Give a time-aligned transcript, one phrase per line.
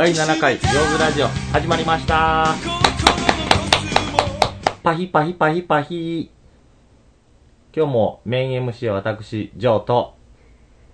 [0.00, 2.54] 第7回、上手ラジオ、始まりました
[4.82, 6.30] パヒパヒパヒパヒ。
[7.76, 10.16] 今日もメイン MC は私、ジョーと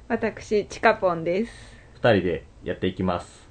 [0.09, 1.53] 私チカポンです
[1.95, 3.49] 二人でやっていきます。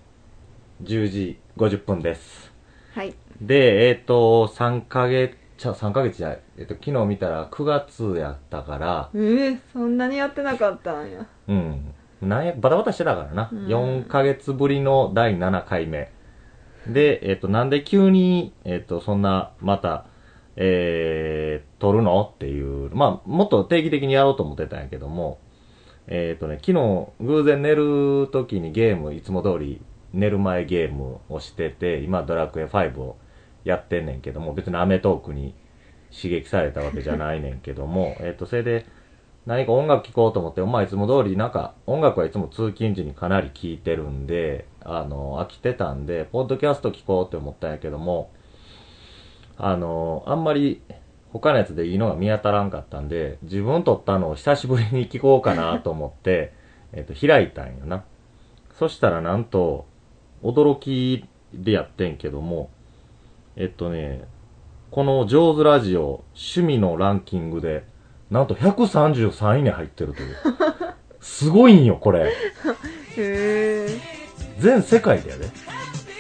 [0.84, 2.52] 10時50分です。
[2.94, 6.40] はいで、えっ、と、3ヶ月、ちゃ、3ヶ月じゃない。
[6.58, 11.95] えっ、と、昨日見たら9月やったから、えー、そんなにやってなかったんやうん。
[12.26, 13.50] なんや、バタバタしてたからな。
[13.52, 16.12] うん4ヶ月ぶりの第7回目。
[16.88, 20.06] で、えっ、と、なんで急に、えっ、と、そんな、また、
[20.56, 25.40] えー、撮るのっていう、まあ、もっと定期的にやろうと思ってたんやけども、
[26.08, 29.82] えっ、とね、昨日、偶然寝る時にゲーム、いつも通り、
[30.14, 33.18] 寝る前ゲームをしてて、今、ドラクエ5を
[33.64, 35.56] やってんねんけども、別にアメトークに
[36.16, 38.86] 刺激されたわけじゃないねんけども、えっと、それで、
[39.46, 48.32] 何か音楽聴こうと思って、まあいつも通りなんか音楽はいつも通勤時にかなり聴いてるんで、あの、飽きてたんで、ポッドキャスト聴こうって思ったんやけども、
[49.58, 50.82] あの、あんまり
[51.32, 56.54] 他のやつでいいのが見当たらんかったんで、自分撮ったのを久しぶりに聞こうかなと思って、
[56.94, 58.04] えっと、開いたんよな。
[58.73, 59.86] そしたらなんと、
[60.44, 62.70] 驚きでやってんけども、
[63.56, 64.28] えっとね、
[64.92, 67.86] この上手ラジオ趣味のランキングで、
[68.31, 70.36] なんと133位に入ってるという。
[71.22, 72.30] すごいんよ、これ。
[72.30, 72.34] へ
[73.17, 73.88] え
[74.59, 75.45] 全世界でやで。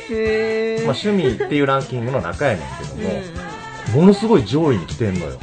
[0.09, 5.39] へえまあ、趣味っていうランキングの中やねんけどうんも、ものすごい上位に来てんのよ。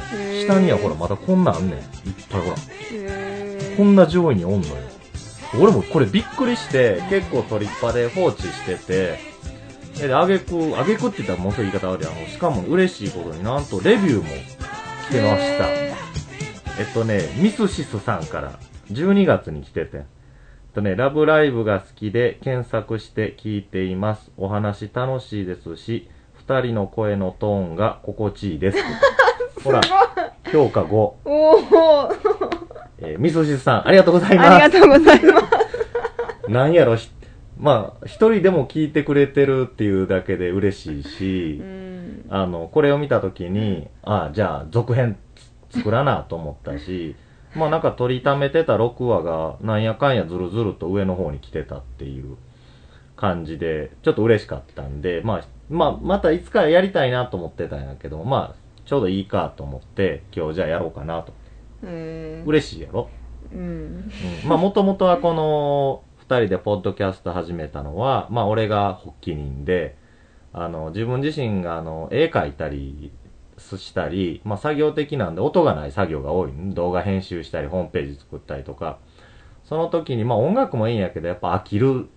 [0.46, 1.78] 下にはほら、まだこんなんあんねん。
[1.78, 1.84] いっ
[2.30, 2.56] ぱいほら。
[2.56, 4.74] へこんな上位におんのよ。
[5.60, 9.18] 俺もこれびっくりして、結構取りっぱで放置してて、
[9.98, 12.28] で、あげく、あげくって言ったらもうすぐ言い方悪いやん。
[12.28, 14.24] しかも嬉しいことになんとレビューも
[15.08, 15.91] 来てました。
[16.78, 18.58] へえっとね、ミスシスさんから
[18.90, 19.98] 12月に来てて。
[19.98, 20.04] えっ
[20.74, 24.30] とね、ラブライブが好きで検索して聞いています。
[24.38, 28.78] お話楽しいですし、二人の声のトーンが心地いいです。
[29.62, 29.80] ほら、
[30.50, 30.94] 評価5。
[30.94, 32.12] おお
[32.98, 34.50] えーミスシスさん、ありがとうございます。
[34.50, 37.10] ありがとうございます なんやろ、ひ
[37.58, 45.16] まあ、一人でも聞いてくれてるっていうだけで嬉しいしう、んあの、これを見たときに、ああ、じゃあ、続編
[45.72, 47.16] 作らなと思ったし、
[47.56, 52.36] まあなんか取りためてた6話が、なんやかんやずるずると上の方に来てたっていう
[53.16, 61.32] 感じで、ちょっと嬉しかったんで、まあ、まあ、またいつかやりたいなと思ってたんやけど、まあ、ちょうどいいかと思って、今日じゃあやろうかなと。
[61.84, 63.08] へえ嬉しいやろ？
[63.52, 63.60] うん。
[63.60, 64.48] うん。
[64.48, 69.96] まあ、もともとはこの二人でポッドキャスト始めたのは、まあ、俺が発起人で、
[70.52, 73.12] あの、自分自身があの、絵描いたり
[73.78, 76.52] したり、まあ、作業的なんで音がない作業が多い。
[76.74, 78.98] 動画編集したり、ホームページ作ったりとか。
[79.64, 82.08] その時に、まあ、音楽もいいんやけど、やっぱ飽きる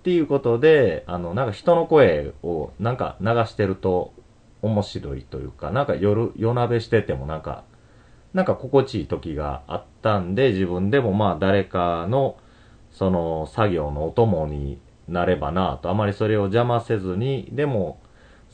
[0.00, 4.12] っていうことで、あの、なんか人の声をなんか流してると
[4.62, 7.64] 面白いというか、なんか夜、夜鍋しててもなんか、
[8.32, 12.36] なんか心地いい時があったんで、自分でもまあ誰かの、
[12.92, 14.78] その作業のお供に
[15.08, 17.98] なればなと、あまりそれを邪魔せずに、でも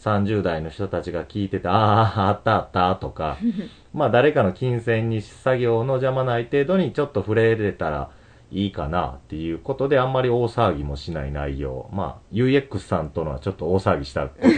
[0.00, 3.36] 30代の人たちが聞いてて、ああ、あったあったとか、
[3.92, 8.10] まあ誰かの金銭に作業の邪魔ない程度にちょっと触れれたら
[8.50, 11.90] いいかなっていうことで、あんまり大騒ぎもしない内容。
[11.92, 14.54] まあ UX さんとのはちょっと大騒ぎしたことも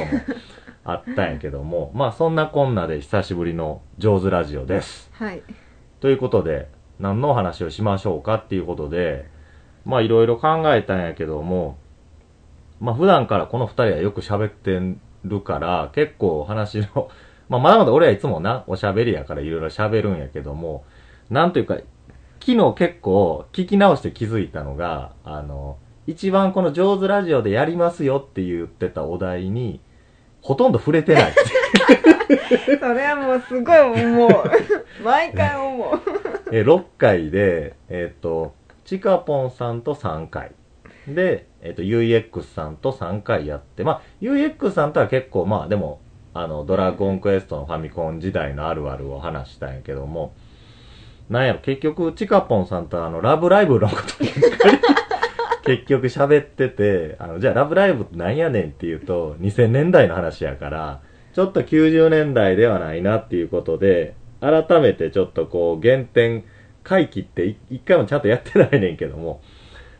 [0.84, 5.10] あったんやけども、 まあそんなこんなで久しぶりの上手ラジオです。
[5.14, 5.42] はい
[6.00, 9.28] ということで、何のお話をしましょうかっていうことで、
[9.84, 11.78] まあいろいろ考えたんやけども、
[12.80, 14.80] まあ普段からこの二人はよく喋って
[15.24, 17.08] るから、結構話の、
[17.48, 20.84] まあまだまだ俺はいつもな、おしゃべりやからいろいろ喋るんやけども、
[21.30, 21.76] なんというか、
[22.40, 29.80] 昨日結構聞き直して気づいたのが、あの、一番この上手ラジオでやりますよって言ってたお題に、
[30.40, 31.32] ほとんど触れてない。
[32.80, 34.30] それはもうすごい思う
[35.04, 36.00] 毎回思う
[36.50, 38.54] えー6回で、えっ、と、
[38.84, 40.52] チカポンさんと3回。
[41.06, 46.00] で、えっ、と、UEX さんと3回やって、まあ、UX さんとは結構、まあ、でも、
[46.34, 50.34] あの、ドラゴンクエストのファミコン時代のあるあるを話したんやけども、
[51.30, 54.78] なんやろ、結局、チカポンさんとあの、ラブライブのことばっかり
[55.76, 61.00] 結局喋ってて、あの、じゃあラブライブってなんやねんっていうと、2000年代の話やから、
[61.32, 66.44] ちょっと90年代ではないなっていうことで、改めてちょっとこう、原点
[66.82, 69.40] 回帰って一回もちゃんとやってないねんけども、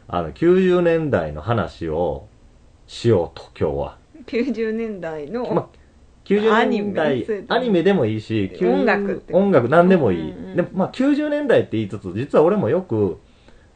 [0.08, 2.26] あの、90年代の話を
[2.86, 3.98] しようと、今日は。
[4.26, 5.66] 90年代の、まあ、
[6.24, 10.30] 90アニメ年代アニメでもいいし、90音楽音楽何でもいい。
[10.30, 13.18] うんうんでも、まあ、90年代って言いつつ、実は俺もよく、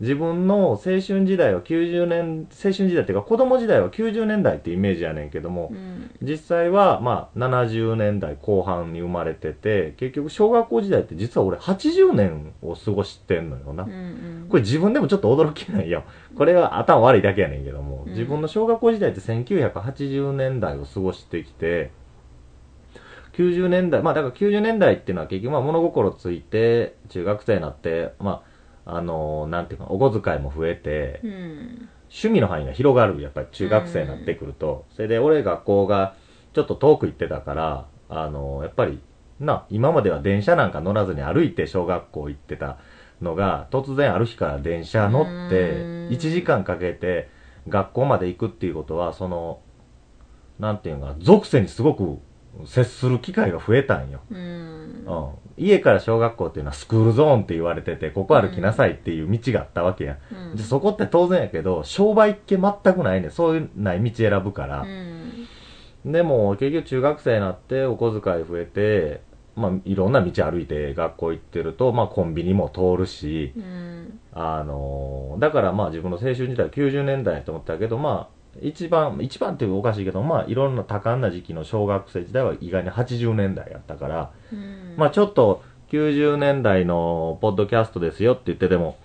[0.00, 13.84] 自分の青春時代は90年、青春時代っていうか子供時代は90年代ってイメージやねんけども、うん実際はまあ70年代後半に生まれてて、結局小学校時代って実は俺80年を過ごしてんのよな。
[13.84, 16.04] うんうんこれ自分でもちょっと驚きないよ。
[16.36, 21.90] これは頭悪いだけやねんけども、うん自分の小学校時代って1980年代を過ごしてきて、
[23.36, 28.55] 90年代、まあだから90年代っていうのは結局まあ物心ついて、中学生になって、まあ、
[28.86, 34.84] あのーなんていうか、お小遣いも増えて、うん趣味の範囲が広がる、やっぱり中学生になってくると。
[34.90, 36.14] それで俺学校が
[36.52, 39.00] ちょっと遠く行ってたから、あのーやっぱり、
[39.40, 42.78] な、今までは電車なんか乗らずに歩いて小学校行ってた
[43.20, 47.28] のが、突然ある日から電車乗って、うん1時間かけて
[47.68, 49.58] 学校まで行くっていうことは、その、
[50.60, 52.18] なんていうのかな、属性にすごく
[52.64, 54.20] 接する機会が増えたんよ。
[54.30, 55.28] うんうん。
[55.58, 60.18] 家から小学校っていうのはスクールゾーンって言われてて、ここ歩きなさいっていう道があったわけや。
[60.32, 64.82] うんでそこって当然やけど、商売っ気全くないねんそういうない道選ぶから。
[64.82, 65.46] うん
[66.04, 69.20] でも、結局中学生になってお小遣い増えて、
[69.56, 84.94] まあ、いろんな道歩いて学校行ってると、まあ、コンビニも通るし、うんあのーだからまあ自分の青春時代は90年代やと思ったけど、まあ、一番、一番っていうおかしいけど、まあ、いろんな多感な時期の小学生時代は意外に80年代やったから、うん。
[84.96, 88.96] まあちょっと90年代のポッドキャストですよって言ってても、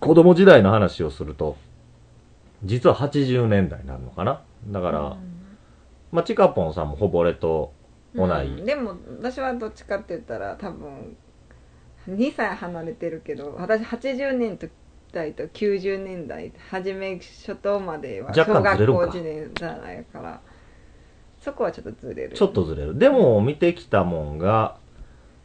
[0.00, 1.56] 子供時代の話をすると、
[2.64, 4.42] 実は80年代になるのかな？
[4.68, 5.16] だから、うん。
[6.12, 7.72] まあチカポンさんもほぼ俺と
[8.14, 8.64] 同い、うん。
[8.64, 11.16] でも私はどっちかって言ったら多分
[12.08, 14.56] 2歳離れてるけど私80年
[15.16, 19.24] 代と90年代初め初頭までは若小干ずれるんか学校時
[19.84, 20.40] 代やから
[21.40, 22.98] そこはちょっとずれるちょっとずれる。
[22.98, 24.78] でも見てきたもんが、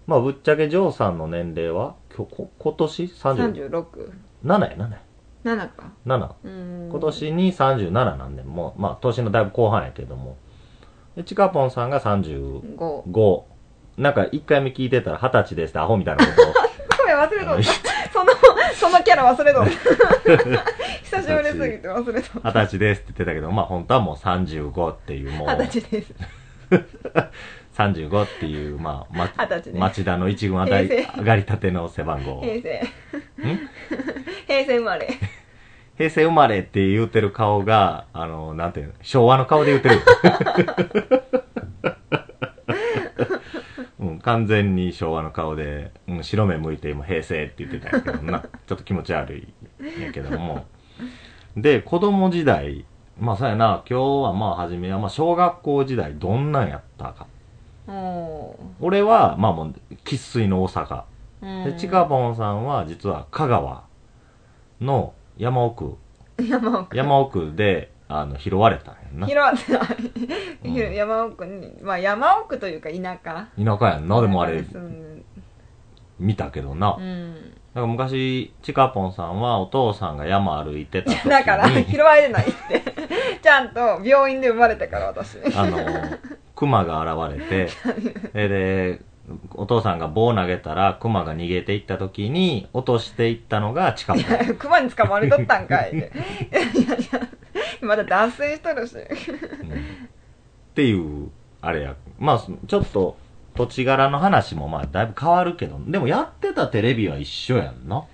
[0.07, 3.69] まあぶっちゃけジョーさんの年齢は、今日、こ今年？30?
[3.69, 4.11] 36
[4.43, 5.01] 7や、7や。
[5.43, 6.31] 7か7。
[6.43, 10.37] うん今年に37なんで、もう、まあ年のだいぶ後半やけども。
[11.15, 13.03] で、チカポンさんが35。
[13.03, 13.43] 5
[13.97, 16.53] なんか1回目聞いてたら20歳ですってアホみたいなことを。
[16.97, 17.90] ごめん忘れとったその
[18.81, 19.63] そのキャラ忘れと
[21.05, 26.15] 久しぶりすぎて忘れと二十歳ですって言ってたけど、まあ本当はもう35っていう、もう、二十歳です。
[27.77, 29.31] 35っていう、まあ、ま
[29.73, 32.41] 町田の一軍上がり上がりたての背番号。
[32.41, 32.79] 平成。
[32.79, 33.69] ん？
[34.47, 35.07] 平成生まれ。
[35.97, 39.99] 平成生まれって言うてる顔が、あの、なんていうの、昭和の顔で言うてる。
[43.99, 48.39] うん、完全に昭和の顔で、うん、白目向いて今平成って言ってたんやけどな。
[48.65, 50.65] ちょっと気持ち悪いんやけども。
[51.57, 52.85] で、子供時代、
[53.19, 57.27] まあそうやな、今日はまあ初めは、まあ小学校時代どんなんやったか。
[57.87, 59.73] お俺は、まあもう、
[60.05, 61.03] 生粋の大阪。
[61.41, 63.83] ーで、チカポンさんは実は香川
[64.79, 65.97] の山奥、
[66.41, 69.27] 山奥山奥で、あの、拾われたんやんな。
[69.27, 69.53] 拾わ
[70.93, 73.47] 山奥にまあ山奥というか田舎。
[73.63, 74.63] 田舎やんな、でもあれ
[76.19, 76.91] 見たけどな。
[76.91, 77.35] だうん。
[77.73, 82.81] から昔、チカポンさんはお父さんが山歩いてた時に、 だから拾われないって。
[83.41, 85.37] ちゃんと病院で生まれたから私。
[85.55, 85.79] あの、
[86.55, 87.69] 熊が現れて、
[88.33, 89.01] で、で
[89.53, 94.55] お父さんが棒投げたら、熊が逃げていった時に、落としていったのがチカポン。
[94.57, 96.11] 熊に捕まれとったんかいいやい
[96.51, 97.27] やいや
[97.81, 99.05] まだ脱線しとるしうんっ
[100.73, 101.29] ていう、
[101.61, 101.95] あれや。
[102.17, 103.17] まあ、ちょっと、
[103.55, 108.05] 土地柄の話もまあ、だいぶ変わるけど、でもやってたテレビは一緒やんな。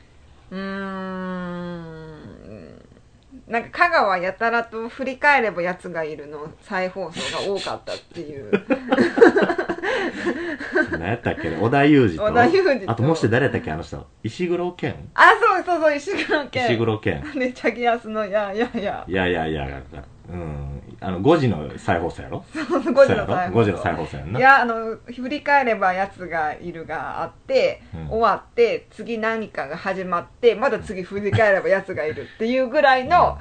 [0.51, 2.07] うーん
[3.47, 8.51] なんか香川やたらと振り返れば奴がいるの再放送が多かったっていう
[10.91, 12.23] 何やったっけね小田裕二と。
[12.25, 14.05] 織田裕二とあともう一人誰やったっけあの人。
[14.23, 17.23] 石黒健あそうそうそう石黒石家黒健。
[17.35, 19.81] で チャギアスのいやいやいやいやいやいや、
[20.29, 20.81] うん。
[20.99, 24.39] あの、5時の再放送やろ5時そうやろの再 ?5 放時の再送放送やんな。
[24.39, 33.37] いやあの振り返れば奴がいるがあって、うん終わって次何かが始まってまだ次振り返れば奴がいるっていうぐらいの、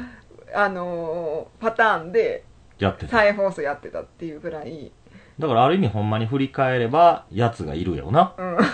[0.54, 2.44] あのーパターンで
[2.78, 3.12] やってた。
[3.12, 4.92] 再放送やってたっていうぐらい、
[5.38, 8.32] だからある意味ほんまに振り返れば、奴がいるよな。
[8.38, 8.64] うん、うん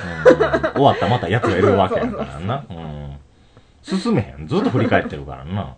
[0.74, 2.64] 終わったらまた奴がいるわけやからな。
[2.70, 3.16] うん。
[3.82, 4.46] 進めへん。
[4.46, 5.74] ずっと振り返ってるからな。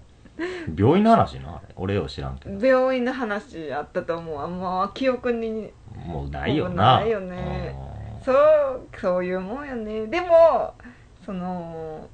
[0.77, 1.75] 病院の話な、あれ。
[1.77, 2.67] 俺よう知らんけど。
[2.67, 5.73] 病院の話あったと思うあんま記憶に
[6.07, 7.01] もうないよな。
[7.01, 7.75] ないよね
[8.25, 10.75] そうそういうもんよねでも
[11.25, 12.09] その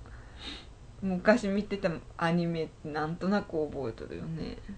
[1.00, 4.72] 昔見てたアニメってなんとなく覚えてるよねあ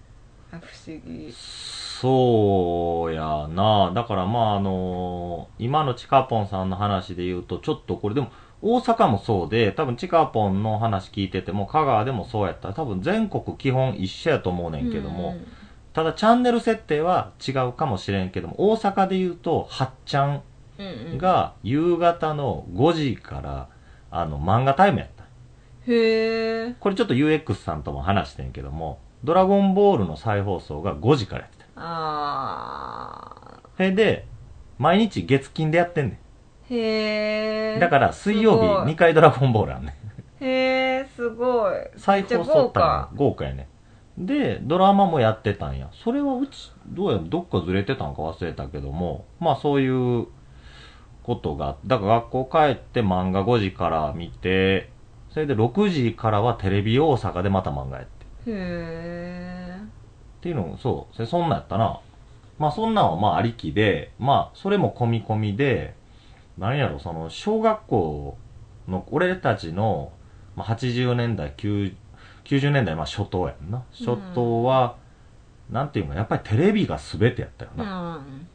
[0.59, 1.33] 不思議。
[1.33, 3.91] そうやな。
[3.93, 8.31] だからまああの今のチカポンさんの話で言うと、ちょっとこれでも、
[8.61, 12.69] 大阪もそうで、多分チカポンの話聞いてても、香川でもそうやった。
[12.69, 15.35] ら、多分全国基本一緒やと思うねんけども、
[15.93, 20.41] ただチャンネル設定は違うかもしれんけども、大阪で言うと、はっちゃん
[20.79, 23.69] うんうん、が夕方の5時から、
[24.11, 25.23] あの、漫画タイムやった。
[25.85, 31.65] へえこれちょっと UX さんとも話してんけども、ドラゴンボールの再放送が5時からやってた。
[31.75, 34.25] あそれで、
[34.77, 37.79] 毎日月金でやってんねーへえん。
[37.79, 39.95] だから水曜日2回ドラゴンボールあんね
[40.41, 40.43] ん。
[40.43, 43.69] へえすごい再放送ったら豪華やね。
[44.17, 45.89] で、ドラマもやってたんや。
[45.91, 50.27] それはうち、どうや、どっかずれてたんか忘れたけども、まあそういう
[51.23, 54.91] ことが、だから学校帰って漫画5時から見て、
[55.31, 58.22] それで6時からはテレビ大阪でまた漫画やって。
[58.47, 61.99] へえっていうのも、そう、そんなんやったな。
[62.59, 65.95] まあそんなんはまあありきで、まあそれも込み込みで、
[66.57, 68.37] なんやろ、その小学校
[68.87, 70.11] の、俺たちの、
[70.55, 71.95] まあ、80年代、9
[72.43, 73.83] 90年代、まあ初頭やんな。
[73.91, 74.97] 初頭は、
[75.71, 78.17] なんていうか、やっぱりテレビが全てやったような。
[78.17, 78.47] ん。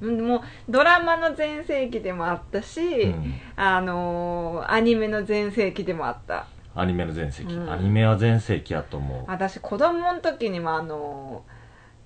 [0.00, 0.26] うん。
[0.26, 3.34] もうドラマの全盛期でもあったし、うん。
[3.56, 7.70] あのーアニメの全盛期でもあったアニメの全盛期、うん。
[7.70, 9.24] アニメは全盛期やと思う。
[9.26, 11.64] 私子供の時にもあのー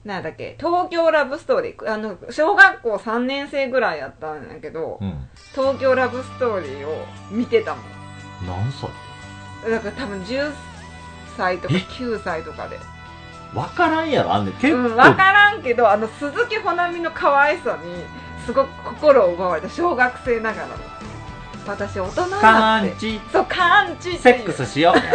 [0.09, 1.93] なんだっけ東京ラブストーリー。
[1.93, 5.29] あの小学校3年生ぐらいやったんだけど、うん。
[5.55, 7.85] 東京ラブストーリーを見てたもん。
[8.47, 8.91] 何歳？
[9.71, 10.53] だから多分10
[11.37, 12.79] 歳とかえ？9歳とかで。
[13.55, 14.79] わからんやろ、あんね結構。
[14.81, 18.05] うん、分からんけどあの鈴木保奈美の可愛さに
[18.45, 20.75] すごく心を奪われた小学生ながらの
[21.69, 25.01] 私大人になってカンチ、そうカンチってセックスしよ う。
[25.01, 25.11] セッ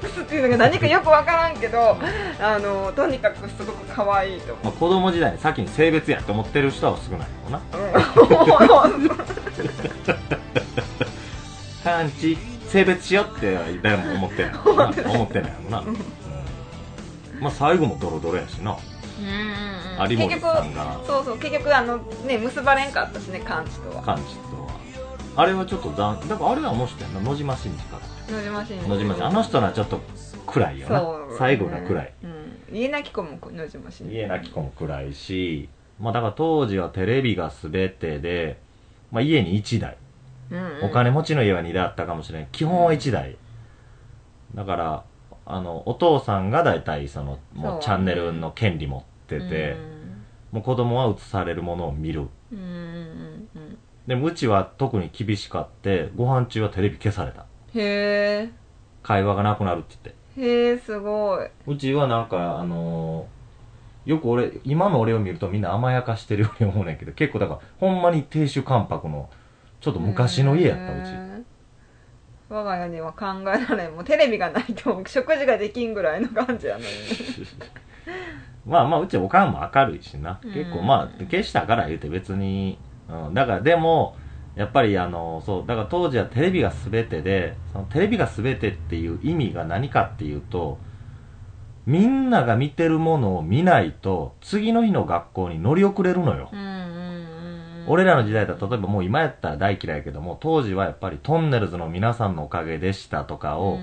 [0.00, 1.96] クスっていうのが何かよく分からんけど
[2.40, 7.60] あのとにかくすごく可愛いと思まあ、子供時代に先に性別やって思ってる人は少ないもんな。
[7.72, 9.10] う、うん
[11.84, 12.36] カンチ、
[12.68, 14.92] 性別しようって誰も思ってないもんな。
[15.14, 15.78] 思ってないもんな。
[15.80, 15.96] うん
[17.40, 18.76] まあ最後もドロドロやしな。
[19.20, 24.70] 有森結局さんがそうそう結局あのね結ばれんかったしねカンチとはカンチとは。
[25.36, 28.00] あれはちょっと残、だからあれはあの人やな、野島真司か。
[28.28, 29.22] 野島真司野島真司。
[29.22, 30.00] あの人はちょっと
[30.46, 31.02] 暗いよな。
[31.38, 32.12] 最後が暗い。
[32.70, 35.68] うん、家なき子も野島真司家なき子も暗いし、
[36.00, 38.60] まあだから当時はテレビが全てで、
[39.12, 39.96] まあ家に1台。
[40.50, 42.46] うんうんお金持ちの家は2台あったかもしれん。
[42.50, 43.36] 基本は1台。
[44.54, 45.04] だから、
[45.46, 49.76] あの、お父さんが大体その、もうチャンネルの権利持ってて、
[50.52, 52.28] もう子供は映されるものを見る。
[52.52, 52.58] うん。
[52.58, 52.64] うん。
[52.64, 53.48] うん。
[53.54, 53.78] うん。
[54.06, 57.46] でもうちは特に厳しかって、ご飯中はテレビ消された。
[57.74, 58.50] へえ
[59.02, 60.40] 会話がなくなるって言って。
[60.40, 61.48] へえすごい。
[61.66, 63.40] うちはなんか、あのー
[64.06, 69.28] よく俺、今の俺を見るとみんな甘やかしてるように思うねんけど、結構だから、ほんまに亭主関白の、
[69.80, 71.14] ちょっと昔の家やった、うち。
[71.14, 71.44] へー。
[72.48, 73.92] 我が家には考えられん。
[73.92, 76.86] もうテレビがないと食事ができんぐらいの感じやのに
[78.66, 80.40] まあまあ、うちおかんも明るいしな。
[80.42, 83.34] うん結構まあ、消したから言うて別に、うん。
[83.34, 84.16] だからでも、
[84.54, 90.78] やっぱりあの、そう、だから当時はテレビが全てで、そのテレビが全てっていう意味が何かっていうと、
[91.86, 96.50] みんなが見てるものを見ないと、次の日の学校に乗り遅れるのよ。
[97.86, 103.78] 俺らの時代だと、例えばもう今やったら大嫌いやけども、当時はやっぱりトンネルズの皆さんのおかげでしたとかを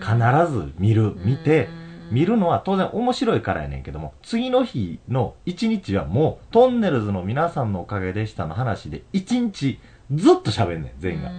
[0.00, 0.16] 必
[0.50, 1.68] ず見る、見て、
[2.12, 9.80] 見るのは当然面白いからやねんけども、次の日の一日はもう、トンネルズの皆さんのおかげでしたの話で、一日
[10.14, 11.32] ずっと喋んねん、全員が。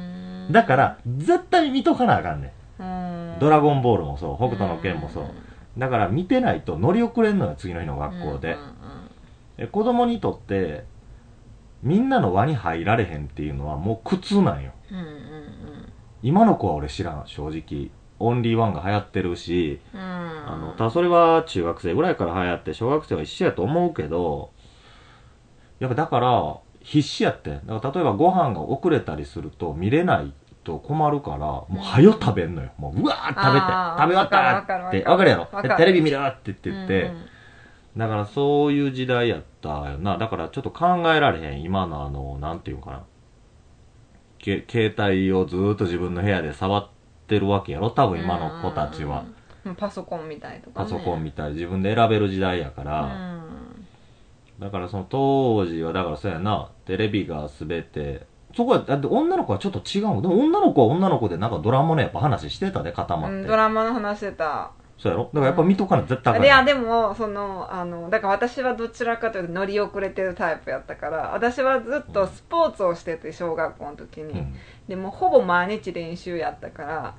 [0.51, 3.39] だから、絶対見とかなあかんねん。
[3.39, 5.25] ドラゴンボールもそう、北斗の拳もそう。
[5.77, 8.57] だから見てないと乗り遅れんのよ、次の日の学校で。
[9.59, 10.85] え子供にとって、
[11.83, 14.71] みんなの輪に入られへんっていうのはもう苦痛なんよ。
[16.23, 17.91] 今の子は俺知らん、正直。
[18.19, 24.51] オンリーワンが流行ってるし、うんあの、ただそれは中学生ぐらいから流行って、小学生は一緒やと思うけど、
[25.79, 27.59] やっぱだから、必死やって。
[27.65, 32.71] だから例えばご飯が遅れたりすると見れないと困るから、もうはよ食べんのよ。
[32.77, 33.65] もう、うわー食べて
[33.97, 37.25] 食べ終わったって、わかるやろテレビ見るって言ってて、うんうん
[37.95, 40.17] だからそういう時代やったよな。
[40.17, 41.61] だからちょっと考えられへん。
[41.61, 43.03] 今のあの、なんていうのかな。
[44.39, 46.87] け携帯をずーっと自分の部屋で触っ
[47.33, 47.89] てるわけやろ？
[47.89, 49.25] 多分今の子たちは。
[49.65, 49.75] うん。
[49.75, 53.41] パソコンみたいとか、ね、パソコン見たり自分で選べる時代やから。
[54.59, 60.21] だからその当時は、だからそうやな、テレビが全て、そこは、だって女の子はちょっと違うの。
[60.21, 63.47] でも女の子は女の子でなんかドラマのやっぱ話してたで、固うん、まって。
[63.47, 64.71] ドラマの話してた。
[64.99, 65.23] そうやろ？
[65.25, 74.55] だからやっぱ見とかな絶対あかんいやでもそのあのだから私はどちらかというと乗り遅れてるタイプやったから私はずっとスポーツをしてて小学校の時に、うん
[74.87, 77.15] でもほぼ毎日練習やったから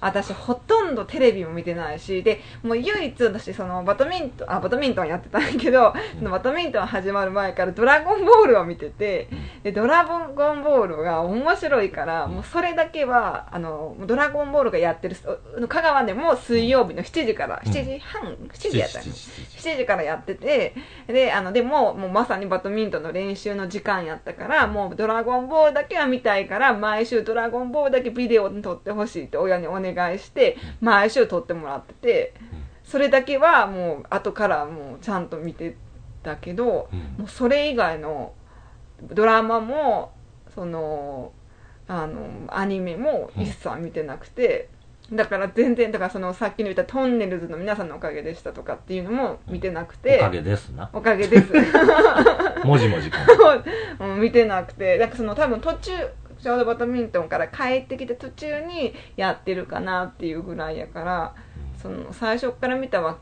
[0.00, 6.18] 私ほとんどテレビも見てないしでもう唯一私そのバドミントンあバドミントンやってたんやけど、うん。
[6.18, 9.62] そのバドミントン始まる前から「ドラゴンボール」を見ててうん。
[9.62, 12.32] でドラゴンボールが面白いから、うん。
[12.32, 15.16] もうそれだけはあのドラゴンボールがやってる
[15.62, 17.72] お香川でも水曜日の7時からうん。
[17.72, 19.08] 7時半、7時やったんや。
[19.08, 19.86] 七時7時。
[19.86, 20.74] からやってて
[21.06, 32.34] であのでももうまさにバドミントンの練習の時間やったからもう「ドラゴンボール」だけは見たいから毎週「ドラゴンボール」だけビデオに撮ってほしいって親にお願いして毎週撮ってもらってて
[32.84, 35.76] それだけはもう後からもうちゃんと見て
[36.22, 36.98] たけどうん。
[37.18, 38.32] もうそれ以外の
[39.02, 40.12] ドラマも
[40.54, 41.32] その
[41.88, 44.68] あのアニメも一切見てなくて。
[45.12, 50.90] だから全然だからそのさっきの言ったトンネルズの皆さんのおかげでしたとかっていうのも見てなくておかげですな。
[50.92, 51.52] おかげです。
[52.66, 53.08] もじもじ
[54.20, 55.92] 見てなくてなんかその多分途中
[56.46, 61.34] ちょうどバドミントンから帰ってきて途中にやってるかなっていうぐらいやから
[61.82, 63.16] その最初から見たわっ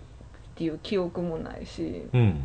[0.54, 2.06] ていう記憶もないし。
[2.12, 2.42] うん。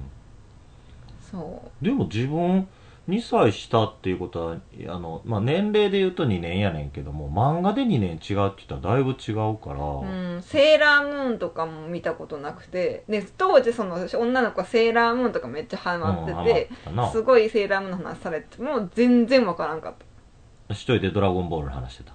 [1.30, 2.66] そでも自分
[3.10, 4.58] 2歳下っていうことは
[4.88, 13.04] あの、まあ、年齢で言うと2年やねんけども漫画で2年違うって言ったらだいぶ違うから、う、うん、セーラームーンとかも見たことなくて。
[13.10, 20.06] で当時その女の子はセーラームーンとかめっちゃハマってうんて、ハマったすごいセーラームーンの話されてもう全然わからんかった。
[20.06, 20.09] な
[20.74, 22.14] 一人でドラゴンボールの話してた。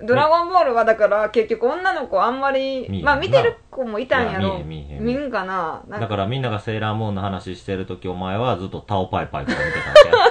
[0.00, 4.60] ドラゴンボールはだから結局女の子あんまりまあ見てる子もいたんやろ。
[4.64, 4.80] 見
[5.14, 5.82] んかな？
[5.88, 6.06] だか。
[6.06, 9.78] からみんながセーラームーンの話してる時お前はずっとタオパイパイとか見て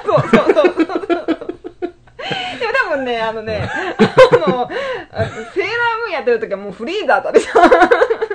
[0.08, 0.78] たわけ そうそうそう。
[0.78, 0.92] でも
[2.90, 3.70] 多分ねあのね
[4.46, 4.78] あのあセー
[5.20, 7.50] ラームーンやってる時はもうフリーザーだでし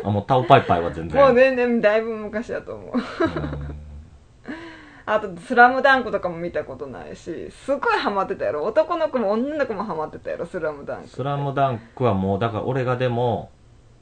[0.04, 1.22] あもうタオパイパイは全然。
[1.22, 2.92] ょもう全然だいぶ昔だと思う。
[2.94, 3.81] うん
[5.04, 8.64] あと「スラムダンクとかも見たことないしすごいハマってたやろ。
[8.64, 11.08] 男の子も女の子もハマってたやろ「スラムダンク。
[11.08, 13.50] スラムダンクはもうだから俺がでも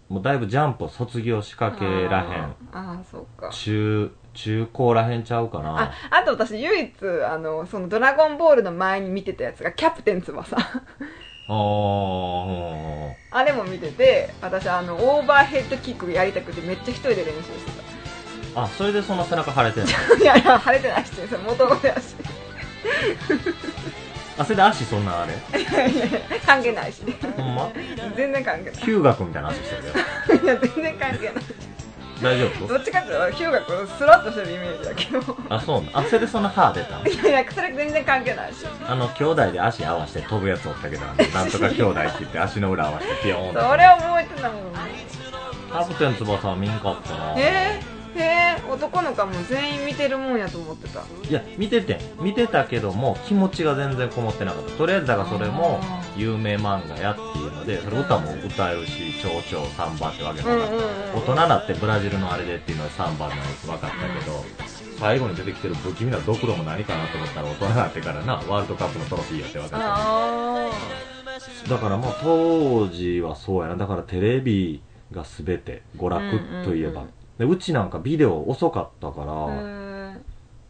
[0.09, 2.09] もうだいぶジャンプを卒業しかけらへん。
[2.12, 3.51] あーあーそうか。
[3.51, 5.92] 中中高らへんちゃうかあな。
[6.11, 6.92] あと私唯一
[7.25, 10.57] あのその「ドラゴンボール」の前に見てたやつが「キャプテン翼」
[11.48, 17.89] あーあれも見てて私あのオーバーヘッドキックやりたくてめっちゃ一人で練習して
[18.55, 19.91] あそれでその背中腫れてんの？
[19.91, 22.15] た いやいや晴れてないしそれ元々やし
[24.39, 25.61] あそれで足そんなんあれ？
[25.61, 26.05] いやいや
[26.47, 27.03] 関係ないし
[27.37, 27.71] ほんま？
[28.17, 31.35] 全然関係ヒューガ君みたいな足してるけどないいや全然関係ない。
[32.23, 32.67] 大丈夫？
[32.69, 35.37] どっちかっていうとヒューガ君スラッとしてるイメージだけど。
[35.49, 37.07] あそうなあそれでその歯出たの？
[37.07, 38.67] いやいやそれ全然関係ないし。
[38.89, 44.63] あの兄弟で足合わせて飛ぶやつおったけど なんとか兄弟って言って足の裏合わせてピヨーンってそれ覚えてないもん。
[44.73, 47.35] キャプテン翼は見んかったな。
[47.37, 51.01] えー、えー、男の子はもう全員見てるもんやと思ってた。
[51.29, 54.70] いや見ててん見てたけども気持ちが全然こもってなかった。
[54.73, 61.18] とりあえずだからそれもあ有名漫画やっていうのでそれ歌も歌えるし蝶々サンバってわけもなくうんうんうん。
[61.18, 64.44] 大人になってブラジルのあれでっていうのはサンバのやつ分かったけど
[64.99, 70.70] 最後に出てきてる不気味なドクロも何かなと思ったら大人になってからなワールドカップのトロフィーやって分かったあ
[71.68, 73.77] だからまあ当時はそうやな。
[73.77, 80.14] だからテレビが全て娯楽といえば、うんうんうんでうちなんかビデオ遅かったから、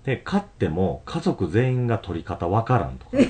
[0.04, 3.16] で買っても家族全員が撮り方わからんとか。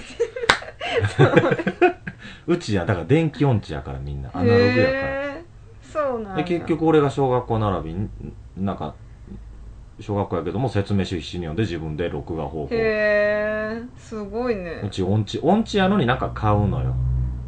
[2.47, 4.83] うちやだから電気音痴やからみんなアナログやから。
[4.83, 5.45] へー
[5.91, 6.45] そうなんや。
[6.45, 8.11] で結局俺が小学校並びに
[8.59, 8.95] なんか
[10.01, 12.75] 小学校やけども説明書必死に読んで自分で録画方法。
[12.75, 16.95] へえすごいうねち音痴音痴やのになんか買うのよ。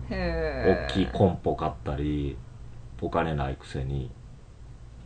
[0.08, 2.38] へえ大きいコンポ買ったり
[3.02, 4.10] お金ないくせに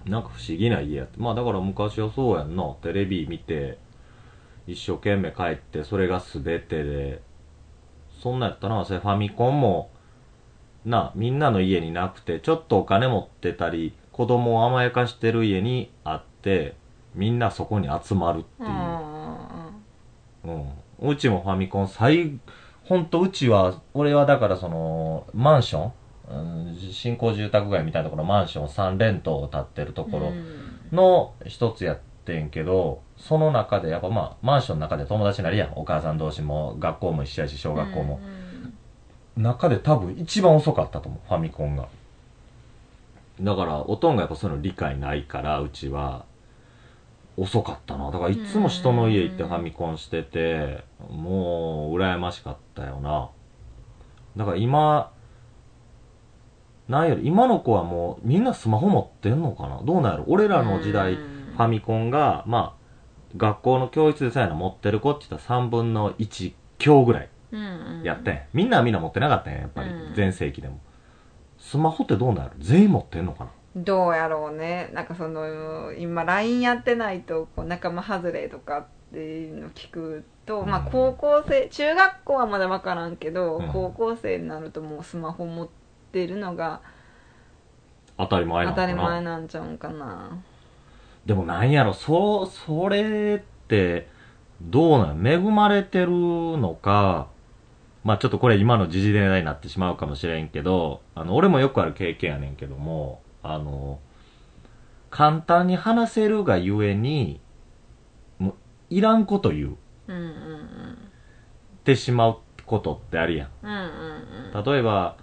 [0.06, 1.18] なんか不思議な家やって。
[1.18, 2.64] まあだから昔はそうやんな。
[2.82, 3.78] テレビ見て
[4.66, 7.22] 一生懸命帰ってそれが全てで。
[8.22, 8.84] そんなんやったな。
[8.84, 9.90] それファミコンも
[10.86, 16.76] なみんなの家になくてちょっとお金持ってたり子供を甘やかしてる家にあって
[17.14, 18.66] みんなそこに集まるってい
[20.52, 20.62] う、
[21.02, 22.38] うん、うちもファミコン最
[22.84, 25.92] ほんとうちは俺はだからそのマンション、
[26.28, 30.32] うん、新興住宅街みたいなところマンション3連棟建ってるところ
[30.92, 38.20] の一つやってんけどその中でやっぱまあマンションの中で友達になるやんお母さん同士も学校も一緒やし小学校も、
[39.36, 41.88] 中で多分一番遅かったと思うファミコンが。
[43.40, 46.24] だからおとんがやっぱそういうの理解ないからうちは。
[47.36, 48.10] 遅かったな。
[48.10, 53.28] だからいつも人の家行ってファミコンしててもう羨ましかったよな。
[54.36, 55.12] だから今
[56.88, 59.80] なんやろ、今の子はもうみんなスマホ持ってんのかな？
[59.84, 60.24] どうなんやろ？
[60.28, 61.36] 俺らの時代、うん。
[61.56, 62.86] ファミコンが、まあ、
[63.36, 67.28] 学校の教室でさやな持ってる子って言ったら3分の1強ぐらい
[68.02, 68.40] やってん。
[68.52, 70.14] みんなはみんな持ってなかったんや、やっぱりうん。
[70.14, 70.78] 全盛期でも。
[71.58, 72.50] スマホってどうなんやろ？
[72.58, 73.50] 全員持ってんのかな？
[73.76, 74.90] どうやろうね。
[74.92, 83.68] なんかその今 LINE やってないとこう仲間外れとかっていうの聞くと、まあうん高校生中学校はまだ分からんけど、うん。
[83.72, 85.72] 高校生になるともうスマホ持って
[86.26, 86.80] るのが
[88.18, 89.02] 当たり前な当たのかな。
[89.02, 90.38] り前なんちゃうんかな。
[91.26, 94.08] でもなんやろ、そう、それって、
[94.62, 95.26] どうなん？
[95.26, 97.28] 恵まれてるのか、
[98.04, 103.98] まあちょっとこれ今の時事ネタになってしまうかもしれんけど、あの、俺もよくある経験やねんけども、あの、
[105.10, 107.40] 簡単に話せるがゆえに、
[108.38, 108.54] もう、
[108.90, 109.76] いらんこと言う。
[110.08, 110.98] うんうん
[111.84, 113.48] てしまうことってあるやん。
[113.62, 113.70] うん。
[113.70, 114.64] うんうんうん。
[114.64, 115.16] 例えば、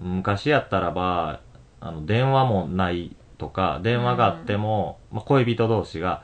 [0.00, 1.40] 昔やったらば、
[1.80, 6.22] あの、電話もないとか、電話があっても、まあ、恋人同士が、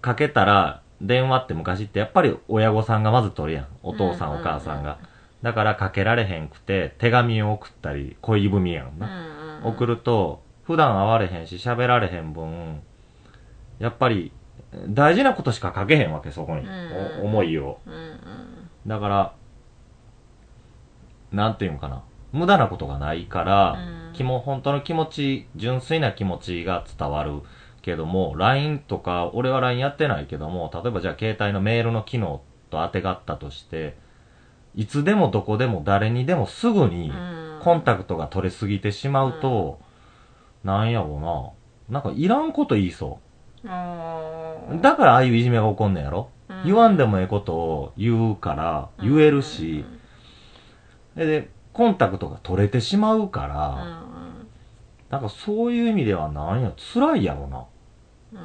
[0.00, 3.66] かけたら、電話って昔ってやっぱり親御さんがまず取るやん。
[3.82, 4.98] お父さん、うんお母さんが。
[5.42, 9.28] だからかけられへんくて、手紙を送ったり、恋文やんうんな。
[9.28, 12.80] うん送ると、普段会われへんし、喋られへん分、
[13.78, 14.32] やっぱり、
[14.88, 16.66] 大事なことしか書けへんわけ、そこに。
[17.22, 17.78] 思いを。
[18.86, 19.32] だから、
[21.32, 22.02] なんていうんかな。
[22.34, 24.12] 無駄なことがないから、うん。
[24.12, 27.42] 気も、本当の気持ち、純粋な気持ちが伝わる
[27.80, 33.96] けども、LINE とか、俺は LINE やってないけども、例えばじゃあ携帯のメールの機能と当てがったとして、
[34.74, 37.44] いつでもどこでも誰にでもすぐにうん。
[37.62, 39.78] コンタクトが取れすぎてしまうと、
[40.64, 41.54] なんやろ
[41.88, 42.00] うな。
[42.00, 43.20] なんかいらんこと言いそ
[43.66, 44.80] あう。
[44.80, 46.62] だからああいういじめが起こんねんやろ、うん。
[46.64, 49.84] 言わんでもええことを言うから、言えるし、
[51.14, 54.04] でで、コンタクトが取れてしまうから、ん
[55.10, 57.64] なんかそういう意味ではなんや、辛いやろな。
[58.32, 58.38] うん。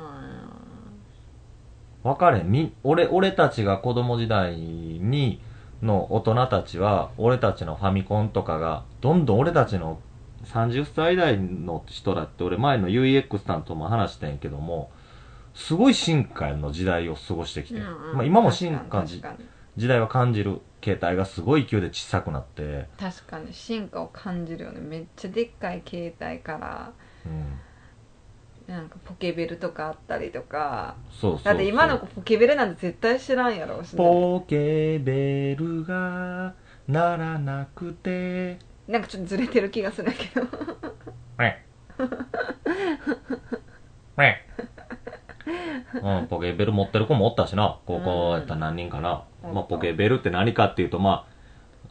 [2.03, 2.51] わかれん。
[2.51, 5.41] み、俺、俺たちが子供時代に、
[5.81, 9.99] の大人たちは、俺たちのファミコンとかが、どんどん俺たちの
[10.45, 14.91] 30歳代の人だって、俺前の UEX さんとも話してんけども、
[15.53, 19.21] すごい進化の時代を過ごしてきて、まあ今も進化じ
[19.77, 20.61] 時代は感じる。
[20.81, 26.93] 携帯がすごい勢いで小さくなって、確かに進化を感じるよねめっちゃでっかい携帯から
[27.25, 27.59] うん。
[28.73, 31.43] なんかポケベルとかあったりとかそうそうそう。
[31.43, 36.53] だって今の子ポケベルなんて絶対知らんやろしねポケベルが
[36.87, 40.47] 鳴らなくて、なんかちょっとずれてる気がするけど
[41.35, 41.61] はい。
[46.01, 46.21] はい。
[46.21, 47.79] うん、ポケベル持ってる子もおったしな。
[47.85, 49.23] 高校やったら何人かな。
[49.43, 51.25] うんまあ、ポケベルって何かっていうと、ま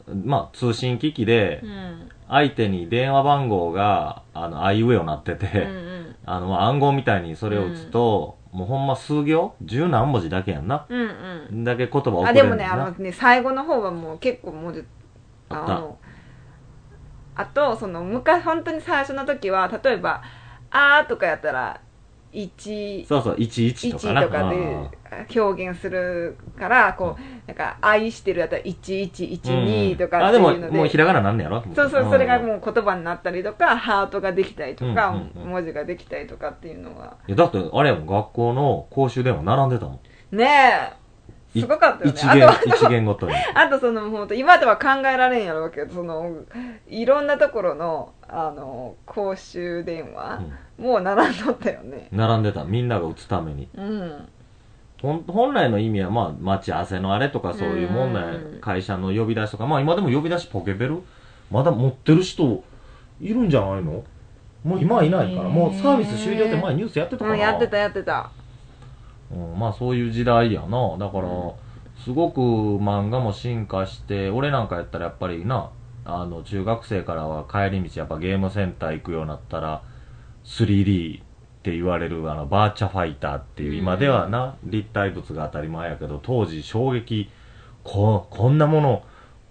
[0.07, 9.53] あ、まあ、通信機器でう、ん相手に電話番号が、あの、あいうえをなってて、うんうん あの、まあ暗号みたいにそれを打つと、もうほんま数行？
[9.63, 10.85] 十何文字だけやんな。
[10.89, 14.83] うんうんだけ言葉送あれるんだでもねあのね最後の方はもう結構文字
[15.49, 15.97] あったあの
[17.35, 20.21] あとその昔本当に最初の時は例えば
[20.71, 21.81] 「あ」とかやったら
[22.31, 24.21] 1そうそう、11とかな。
[24.21, 24.49] 1とかうん。
[24.51, 24.99] で
[25.35, 30.77] 表現するからこうなんか「愛してる」やったら1112とかあ、でも、っていうので。
[30.77, 31.63] もうひらがななんねやろ？
[31.75, 32.43] そうそうそれがう。
[32.43, 35.49] もう言葉になったりとかハートができたりとか、うんうんうん。
[35.51, 37.15] 文字ができたりとかっていうのは。
[37.27, 39.99] いや、だって、あれやもん、学校の公衆電話並んでたも
[40.31, 40.37] ん。
[40.37, 40.45] ね
[40.95, 40.99] え。
[41.55, 42.13] いすごかったよね。
[42.15, 43.33] 一元あとは、 一元ごとに。
[43.55, 46.31] あとその本当今では考えられんやろうけどその
[46.87, 50.41] いろんなところのあの公衆電話、
[50.79, 52.07] もう並んどったよね。
[52.11, 52.63] 並んでた。
[52.63, 53.67] みんなが打つために。
[53.75, 54.27] うん。
[55.01, 58.57] 本来の意味は、まあ、待ち合わせのあれとか、そういうもんなうん。
[58.61, 61.01] 会社の呼び出しとか、まあ、今でも呼び出しポケベル、
[61.51, 62.63] まだ持ってる人、
[63.21, 64.03] いるんじゃないの？
[64.63, 65.49] もう今はいないから。
[65.49, 67.33] もうサービス終了って前ニュースやってたかな。
[67.33, 68.29] うんやってたやってた。
[69.31, 70.97] うん、まあそういう時代やな。
[70.97, 71.27] だから、
[72.03, 75.69] すごく漫画も進化して、俺なんかやったらやっぱりな、
[76.03, 79.81] あの、中学生からは帰り道やっぱゲームセンター行くようになったら、
[80.49, 81.21] 3D っ
[81.61, 83.77] て言われるあの、バーチャファイターっていう、うん。
[83.77, 87.29] 今ではな、立体物が当たり前やけど、当時衝撃、
[87.83, 89.03] こ、こんなもの、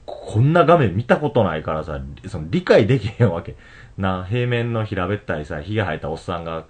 [0.06, 3.56] こんな画面見たことないからさ、その理解できへんわけ。
[3.96, 6.66] な、平面の平べったいさ、火が生えたおっさんが、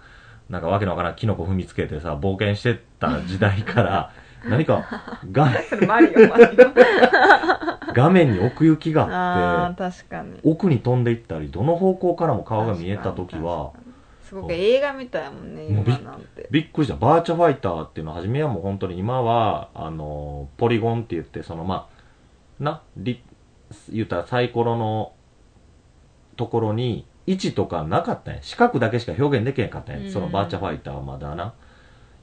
[0.50, 4.12] なんかわけのわからんキノコ踏みつけてさ、冒険してた時代から、
[4.48, 4.84] 何か
[5.32, 6.48] 画それマリオマリオ
[7.92, 10.38] 画面に奥行きがああって、ー確かに。
[10.44, 13.72] 奥に飛んでいったり、どの方向からも顔が見えた時は、
[14.28, 16.96] すごく映画みたいやもんねもうび今なんてびっくりした。
[16.96, 21.88] バーチャファイターっていうのは、初めはもう本当に今は、あの、ポリゴンって言って、そのま
[22.60, 23.22] あ、な、り、
[23.90, 25.12] 言ったらサイコロの
[26.36, 28.42] ところに位置とかなかったんや。
[28.42, 30.10] 四角だけしか表現できへんかったんや。
[30.10, 31.54] そのバーチャファイターはまだな。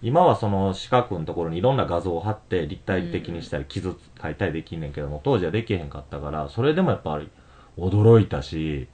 [0.02, 7.30] 今はその四角のところにいろんな画像を貼って立体的にしたり傷描いたりできんねんけども、当時はできへんかったから、それでもやっぱり
[7.78, 8.88] 驚いたし、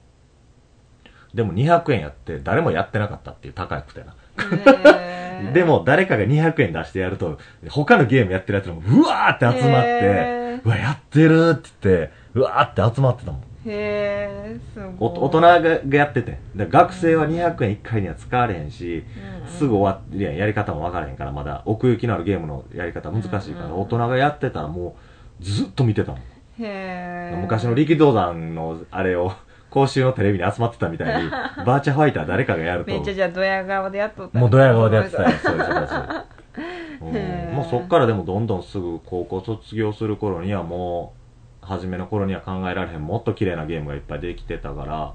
[1.34, 4.14] でも200円やって誰もやってなかったっていう高くてな。
[4.38, 13.40] へー でも誰かが200円出してやると、他のゲームやってるやつらもうわーって集まってへ、うわ、やってるって言って、うわーって集まってたもん。
[13.64, 16.38] へえすごいお大人ががやってて。
[16.56, 19.04] 学生は200円1回には使われへんし、
[19.36, 24.96] うんうんすぐ終わって、いややり方も分からへんから、まだ奥行きのあるゲームのやり方難しいから、うんうん大人がやってたらも
[25.40, 26.20] うずっと見てたもん。
[26.20, 26.24] へ
[26.60, 29.32] え昔の力道山のあれを、
[29.72, 31.30] 公衆のテレビに集まってたみたいに、
[31.64, 35.92] バーチャファイター誰かがやると、めっちゃじゃあドヤ顔でやっとったもうドヤ顔でやってたよ、そういう人たち。
[37.00, 41.14] うんへーもうそっからでもどんどんすぐ高校卒業する頃にはも
[41.62, 45.12] う、初めの頃には考えられへん、もっと綺麗なゲームがいっぱいできてたから、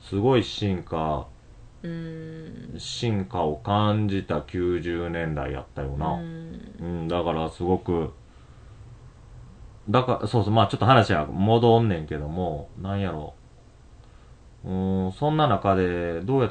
[0.00, 1.26] すごい進化、
[1.82, 6.14] うーん進化を感じた90年代やったよな。
[6.14, 8.12] うんうん、だからすごく、
[9.88, 13.43] だから、そうそう、まあちょっと話は戻んねんけども、なんやろう。
[14.66, 16.50] うん、そんな中で、どうや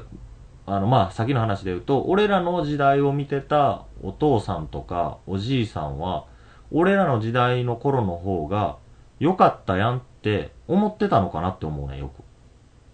[0.66, 6.26] あの、まあ先の話で言うと、俺らの時代を見てたお父さんとかおじいさんは、
[6.72, 8.78] 俺らの時代の頃の方が
[9.20, 12.24] 良かったやんって思ってたのかなって思うねん、よく。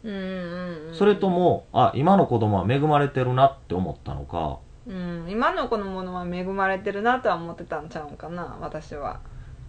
[0.04, 9.20] うんうんうんそれとも、あ、今の子供は恵まれてるなって思ったのか、うん今の子のものは恵まれてるなとは思ってたんちゃうんかな私は。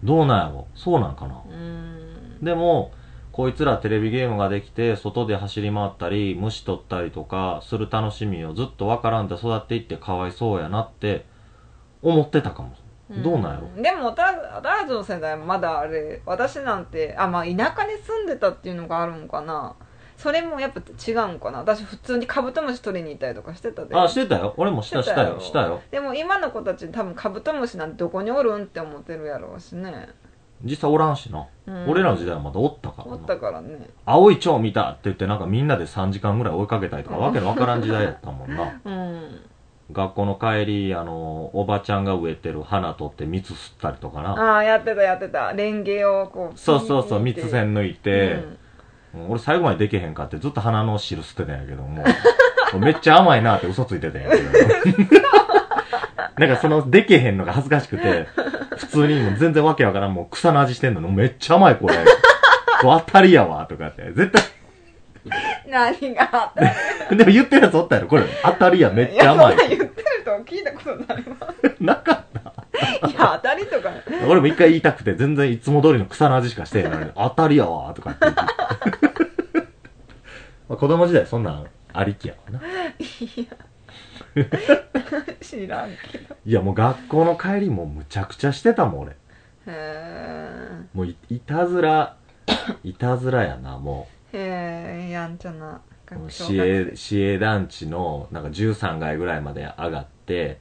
[0.03, 0.67] どうなんやろ。
[0.73, 1.43] そうなんかな。
[1.47, 2.43] うん。
[2.43, 2.91] でも、
[3.31, 11.25] こいつらテレビゲームができて、外で走り回ったり、虫取ったりとかする楽しみをずっとわからんで育っていってかわいそうやなって
[12.01, 12.75] 思ってたかも。
[13.09, 13.81] どうなんやろ？
[13.81, 19.75] でも私私の世代まだあれ私なんてあまあ田舎に住んでたっていうのがあるんかな
[20.15, 24.53] それもやっぱ違うんかな私普通にカブトムシ取りに行ったりとかしてたであ、してたよ。
[24.55, 25.41] 俺もしたしたよ。
[25.41, 25.81] したよ。
[25.91, 30.07] でも今の子たち多分カブトムシなんてどこにおるんって思ってるやろうしね
[30.63, 31.45] 実際おらんしな。
[31.67, 33.27] うん俺らの時代はまだおったからおっな。
[33.27, 38.73] たからね青い蝶見たって言ってなんかみんなで3時間ぐらい追いかけたりとか、わけのわからん時代やったもんな。
[38.85, 39.41] うん
[39.91, 44.29] 学校の帰り、あの、おばちゃんが植えてる花取って蜜吸ったりとかな。
[44.31, 48.57] ああやってたやってたレンゲをこうそうそうそう、蜜栓抜いて、うんうん
[49.27, 52.01] 俺最後までできへんかってずっと鼻の汁吸ってたんやけども、
[52.79, 54.43] めっちゃ甘いなって嘘ついてたんやけど。
[56.39, 58.27] なんかその、できへんのが恥ずかしくて、
[58.81, 61.95] 普通にもう全然わけわからん、もう草の味してんの、めっちゃ甘いこれ。
[61.95, 62.07] これ
[62.81, 64.11] 当たりやわ、とかって。
[64.13, 64.31] 絶
[65.67, 66.51] 何が
[67.15, 69.55] でも言ってるやつおったやろ、これ当たりや、めっいやちゃ甘い。
[69.55, 73.07] そんなん言ってる人は聞いたことないわ なかった。
[73.07, 73.89] いや当たりとか
[74.27, 78.41] 俺も一回言いたくて、全然いつも通りの草の味しかしてへんのに、当たりやわ、とかって言って。
[80.69, 82.59] まあ子供時代そんなんありきやわな。
[85.41, 86.35] 知らんけど。
[86.45, 89.11] いやもう学校の帰りもむちゃくちゃしてたもん俺。
[89.11, 89.15] へ
[89.67, 92.15] えもういいたずら、
[92.83, 95.81] いたずらやな、もへえやんちゃなう。
[96.05, 100.59] 学市営、市営団地のなんか13階ぐらいまで上がって、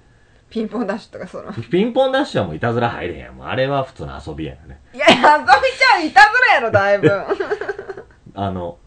[0.49, 1.53] ピンポンダッシュとかその。
[1.53, 4.81] ピンポンダッシュはもういたずら入れへんあれは普通の遊びやよね。
[4.93, 7.11] いやいや遊びちゃういたずらやろだいぶ。
[8.35, 8.79] あの、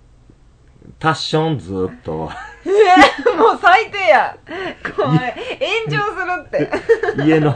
[0.99, 2.29] タッションずーっと、
[2.65, 4.37] えーもう最低や
[4.95, 5.35] これ
[5.87, 7.55] 炎上するって家の、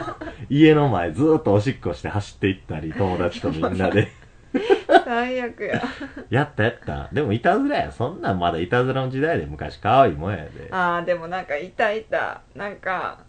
[0.50, 4.08] 家の前ずーっとおしっこして走っていったり、友達とみんなで。
[5.04, 5.82] 最悪や
[6.30, 7.08] やったやった。
[7.12, 7.92] でもいたずらや。
[7.92, 10.68] そんなんまだいたずらの時代で昔可愛いもんやで。
[10.70, 13.20] ああでもなんかいたいたなんか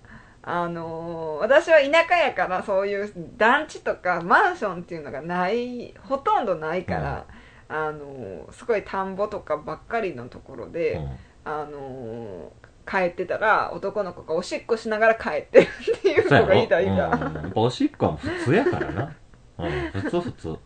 [0.42, 7.26] あのー私は田舎やからそういう団地とかマンションっていうのがないほとんどないから、
[7.68, 11.10] あのーすごい田んぼとかばっかりのところで、うん
[11.50, 19.16] あのー帰ってたら男の子がおしっこしながら帰ってるっていう子がいたいた、うんやっぱおしっこは普通やからな。
[19.60, 20.58] うん、普通普通。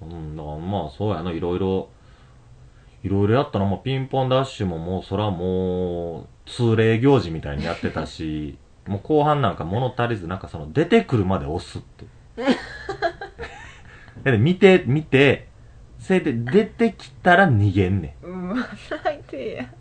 [0.00, 1.90] うん、だからまあそうやな、いろいろ、
[3.02, 3.66] いろいろやったな。
[3.66, 8.56] もうピンポンダッシュももうそらもう、通例行事みたいにやってたし、
[8.88, 12.06] もう後半なんか物足りず、なんかその出てくるまで押すって。
[14.30, 15.48] で見て、見て、
[16.02, 18.68] それで出てきたら逃げんねうんまあ
[19.02, 19.74] 最低やん。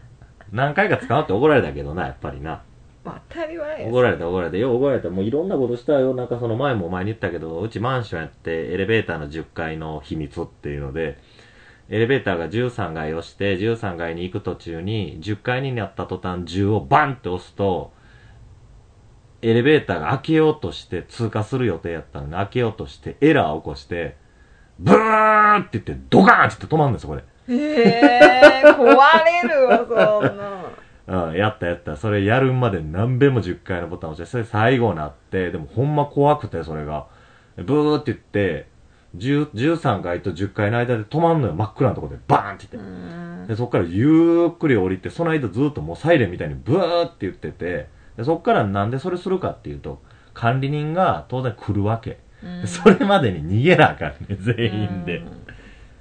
[0.51, 2.61] 何回か捕まって怒られたけどな、やっぱりな。
[3.03, 4.57] まあ当たり前や怒られた怒られた。
[4.57, 5.09] よう怒られた。
[5.09, 6.13] もういろんなことしたよ。
[6.13, 11.17] なんかその前も前に言ったけど、うちマンションやってエレベーターの10階の秘密っていうので、
[11.89, 17.91] エレベーターが13階をして、13階に行く途中に、10階になった途端10をバンって押すと、
[19.41, 24.20] エレベーターが開けようとして通過する予定やったのに、開けようとしてエラーを起こして、
[24.79, 27.23] ブーンって言ってドカーンって言って止まるんですよ、これ。
[27.47, 30.51] ええー、壊れるわそんな
[31.27, 31.97] うん、やったやった。
[31.97, 37.07] それやるまで何べも10回のボタン押して、それ最後なって、でもほんま怖くて、それが。
[37.57, 38.67] ブーって言って、
[39.17, 41.53] 10 13回と10回の間で止まんのよ。
[41.53, 42.93] 真っ暗なとこでバーンって言うって。
[42.93, 50.01] んで、そっからゆっくり降りて、その間ずっともうサイレンみたいにブーって言ってて、でそっからなんでそれするかっていうと、
[50.33, 52.19] 管理人が当然来るわけ。
[52.65, 55.17] それまでに逃げなあかんね、全員で。
[55.17, 55.41] うん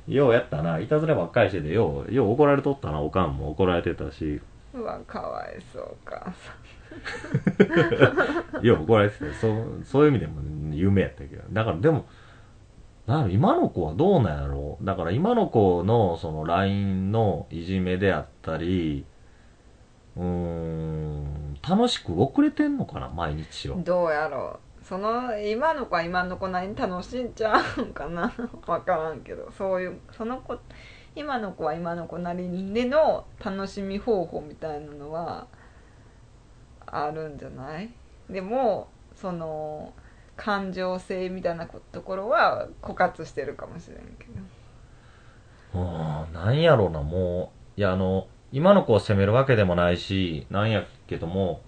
[0.08, 0.80] ようやったな。
[0.80, 3.00] いたずらばっかりしてて、よう、よう怒られとったな。
[3.00, 4.40] おかんも怒られてたし。
[4.74, 6.32] うわかわいそうか
[8.62, 10.40] よう怒られてて、そう、そういう意味でも
[10.74, 11.42] 夢やったけど。
[11.52, 12.06] だからでも、
[13.06, 14.78] な今の子はどうなんやろ？
[14.82, 19.04] だから今の子のその LINE のいじめであったり、
[20.16, 23.76] うーん、楽しく遅れてんのかな毎日を。
[23.84, 28.28] どうやろうその今の子は今の子なりに楽しんちゃうんかな。
[28.66, 29.48] 分からんけど。
[29.52, 30.58] そういうその子
[31.14, 35.46] 今の子は今の子なりにでの楽しみ方法みたいなのは
[36.86, 37.88] あるんじゃない？
[38.28, 39.92] でもその
[40.36, 45.80] 感情性みたいなところは枯渇してるかもしれんけど。
[45.80, 51.60] うん、なんやろうな、もう、いや、あの、今の子を責めるわけでもないし、なんやけども、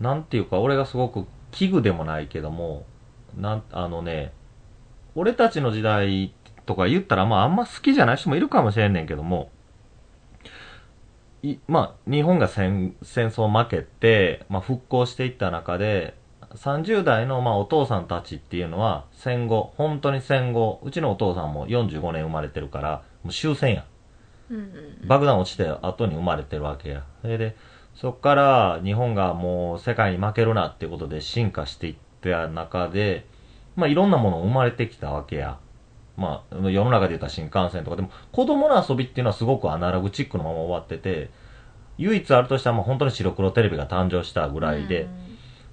[0.00, 2.84] なんていうか、俺がすごく危惧でもないけども、
[3.36, 4.32] なん、あのね、
[5.14, 6.34] 俺たちの時代
[6.66, 9.50] とか言ったら、まあ、あんま好きじゃない人もいるかもしれんねんけども、
[11.42, 16.14] い、まあ、日本が戦戦争負けて、まあ、復興していった中で、
[16.54, 23.84] 30代の、まあ、お父さんたちっていうのは、戦後、本当に戦後、うちのお父さんも45年生まれてるから、もう終戦や。
[24.50, 27.04] うんうん爆弾落ちて後に生まれてるわけや。
[27.22, 27.56] それで、
[27.94, 33.26] そっから日本がもう世界に負けるなっていうことで進化していった中で、
[33.76, 35.58] まあいろんなもの生まれてきたわけや。
[36.16, 41.30] まあ世の中で言ったら新幹線とかでも子供の遊びっていうのはすごくアナログチックのまま終わってて、
[41.98, 45.08] 唯一あるとしたらもう本当に白黒テレビが誕生したぐらいで、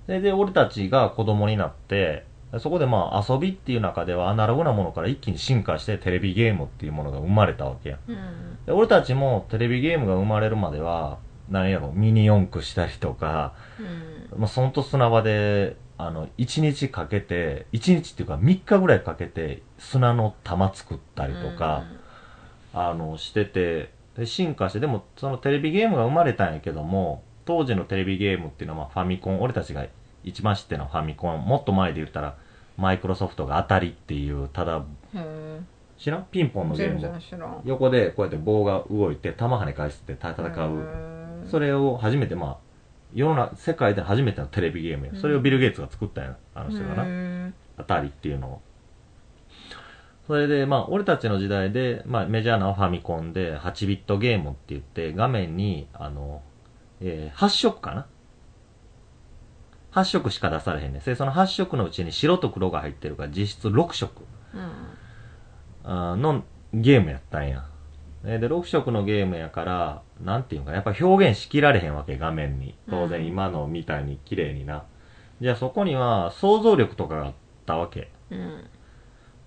[0.05, 2.25] それで俺たちが子供になって、
[2.59, 7.99] そこでまあ遊びっていう中ではアナログなものから一気に進化してテレビゲームっていうものが生まれたわけや。
[8.07, 8.17] うん
[8.65, 11.17] で俺たちもテレビゲームが生まれるまでは、
[11.51, 14.39] なんやろ、ミニ四駆したりとか、うん。
[14.39, 21.83] まあ、そんと砂場で、あの、1日かけて、1日っていうか3日ぐらいかけて砂の玉作ったりとか、
[22.73, 29.85] あの、してて、で進化して、でもそのテレビゲームが生まれたんやけども、当時のテレビゲームっていうのはまあファミコン、俺たちが
[30.23, 32.35] 一番知ってるのはファミコン、もっと前で言ったら、
[32.77, 34.83] マイクロソフトが当たりっていう、ただ、
[35.13, 35.59] へ
[35.97, 36.25] 知らん？
[36.31, 41.10] ピンポンのゲーム横でこうやって棒が動いて弾跳ね返して戦う
[41.51, 42.57] それを初めてまあ
[43.13, 45.11] 世の中世界で初めてのテレビゲームや。
[45.15, 47.03] それをビル・ゲイツが作ったんやあの人がな。
[47.03, 48.61] な当たりっていうのを。
[50.27, 56.41] それでまあ俺たちの時代で、まあ、メジャーなファミコンで8ビットゲームって言って画面にあの、
[57.01, 58.07] えー8色かな。
[59.91, 61.01] 8色しか出されへんねん。
[61.01, 64.23] でその8色のうちに白と黒が入ってるから実質6色。
[65.83, 67.65] あーのゲームやったんや。
[68.23, 72.75] えーで、6色のゲームやから、なんていうのかな、やっぱ表現しきられへんわけ、画面に。
[72.89, 74.83] 当然うん今のみたいに綺麗にな。
[75.41, 77.33] じゃあそこには想像力とかがあっ
[77.65, 78.09] たわけ。
[78.29, 78.63] うん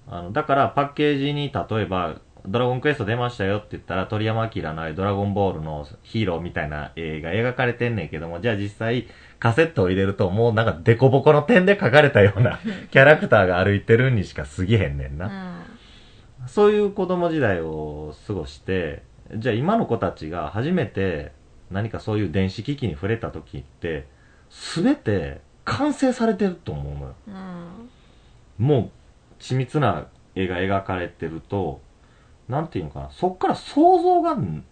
[0.07, 9.07] あの、だからパッケージに例えば、ドラゴンクエスト出ましたよって言ったら、鳥山明のドラゴンボールのヒーローみたいな絵が描かれてんねんけども、じゃあ実際
[9.39, 12.61] カセットを入れるともうなんかデコボコの点で描かれたような
[12.91, 15.65] キャラクターが歩いてるにしか過ぎへんねんな。
[16.47, 19.03] そういう子供時代を過ごして、
[19.37, 21.33] じゃあ今の子たちが初めて
[21.71, 24.07] 何かそういう電子機器に触れた時って、
[24.51, 27.15] すべて完成されてると思うのよ。
[27.29, 27.91] うん
[28.57, 28.91] もう
[29.41, 31.81] 緻密な絵が描かれてると、
[32.49, 34.65] なんていうのかな、そっから想像がん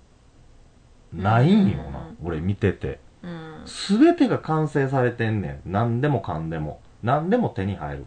[1.12, 3.00] ないんよな、うん俺見てて。
[3.22, 5.72] うんすべてが完成されてんねん。
[5.72, 6.80] 何でもかんでも。
[7.02, 8.06] 何でも手に入る。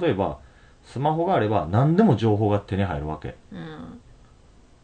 [0.00, 0.38] 例えば、
[0.88, 3.36] スマホがあれば何でも情報が手に入るわけ。
[3.52, 4.00] うん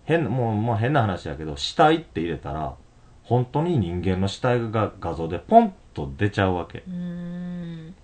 [0.05, 2.75] 変な、もう、まあ変な話やけど、死体って入れたら、
[3.23, 6.85] 本当に人間の死体が画像でポンと出ちゃうわけ。
[6.87, 7.95] うん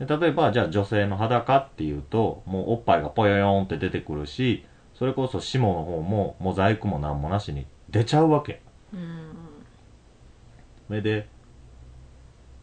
[0.00, 8.60] で例えば、じゃあ女性の裸っていうと、もうおっぱいがぽよよんって出てくるし、それこそ下の方もモザイクもなんもなしに出ちゃうわけ。
[8.92, 9.30] うん
[10.88, 11.28] それで、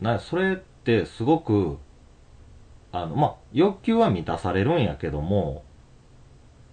[0.01, 1.77] な、それってすごく、
[2.93, 5.63] あの、まあ、欲求は満たされるんやけども、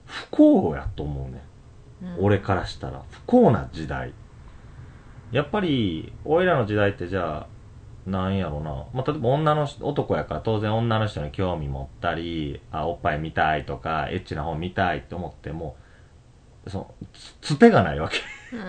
[0.05, 1.43] 不幸やと思うね。
[2.03, 3.03] うん俺からしたら。
[3.11, 4.15] 不幸な時代。
[5.33, 7.47] やっぱり、俺らの時代ってじゃ
[8.07, 8.87] あ、なんやろな。
[8.95, 15.77] まあ、例えば女の人、男やから当然女の人に興味持ったり、あ、おっぱい見たいとか、エッチな本見たいって思っても、
[16.67, 16.95] その、
[17.41, 18.19] つつてがないわけ。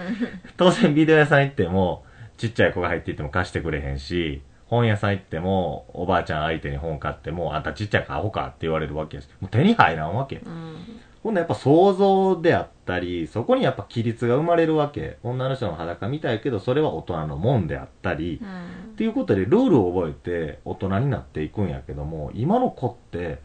[0.57, 2.05] 当然ビデオ屋さん行っても、
[2.37, 4.41] ちっちゃい子が入っていっても貸してくれへんし、
[4.71, 9.29] 本屋さん行っても、おばあちゃん相手に本買っても、あんたちっちゃいかアホかって言われるわけです。
[9.41, 10.37] もう手に入らんわけ。
[10.37, 10.75] うん
[11.23, 15.17] ほんでやっぱ想像であったり、そこにやっぱ規律が生まれるわけ。
[15.21, 23.39] 女の人の裸見たいけど、それは大人のもんであったり、うんっていうことでルールを覚えて大人になっていくんやけども、今の子って、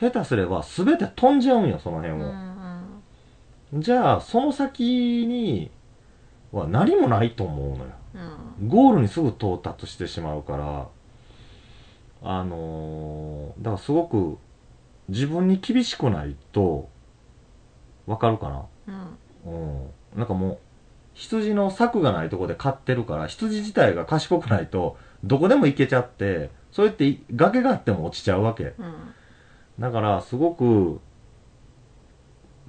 [0.00, 2.32] 下手すれば全て飛んじゃうんよ、その辺を。
[3.74, 5.70] じゃあ、その先に
[6.50, 7.84] は何もないと思うのよ。
[8.60, 10.88] うんゴールにすぐ到達してしまうから、
[12.22, 14.38] あのーだからすごく
[15.08, 16.88] 自分に厳しくないと、
[18.06, 18.64] わかるかな？
[19.46, 19.84] うんう
[20.16, 20.18] ん。
[20.18, 20.58] なんかもう、
[21.14, 28.74] 羊の柵がないとこで飼ってるから、羊自体が賢くないと、どこでも行けちゃって、そうやってい崖があっても落ちちゃうわけ。
[28.78, 28.94] うん
[29.78, 31.00] だから、すごく、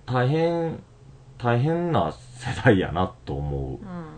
[0.05, 0.83] 大変、
[1.37, 3.61] 大変な世代やなと思う。
[3.71, 4.16] うん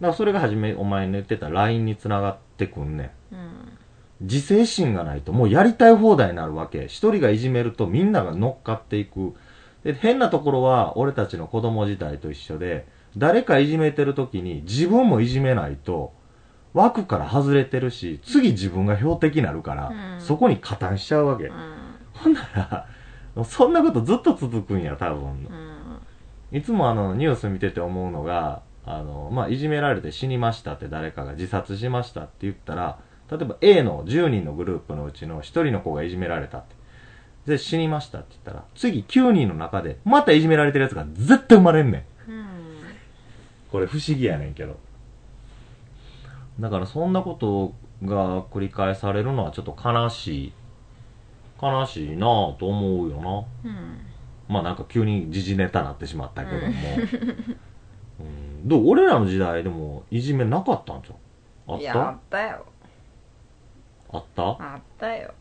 [0.00, 3.34] だからそれが初めお前の言ってた LINE につながってくんねん。
[3.34, 3.78] うん
[4.20, 6.86] 自制心がないともうやりたい放題になるわけ。
[6.86, 9.34] 一人がいじめるとみんなが乗っかっていく。
[9.84, 12.86] で、変なところは俺たちの子供時代と一緒で、
[13.16, 16.14] 誰かいじめてる時に自分もいじめないと、
[16.72, 21.44] 枠から外れてるし、次自分が標的になるから、うんそこに加担しちゃうわけ。
[21.44, 21.52] うん
[22.14, 22.40] ほんな
[23.36, 25.24] ら、そんなことずっと続くんや、多分。
[25.24, 25.66] うん
[26.52, 32.98] いつもあの、ニュース見てて思うのが、あの、まあ、いじめられて死にましたって誰かが自殺しましたって言ったら、
[33.30, 36.76] 例えば A の10人のグループのうちの1人の子がいじめられたって。
[37.50, 42.30] で、死にましたって言ったら、次9人の中で、またいじめられてるやつが絶対生まれんねん。
[42.30, 42.46] うん
[43.70, 44.78] これ不思議やねんけど。
[46.60, 47.74] だからそんなこと
[48.06, 50.52] が繰り返されるのはちょっと悲しい。
[51.60, 53.70] 悲しいなぁと思うよな。
[53.70, 53.98] うん
[54.48, 56.72] まあなんか急に時事ネタなってしまったけども。
[58.66, 62.64] うん、どう俺らの時代でもいじめなかったんじゃんあっいやあたったよ。
[64.12, 64.42] あった？
[64.42, 65.32] あったよ。